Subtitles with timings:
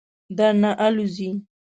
[0.37, 1.29] درنه آلوځي.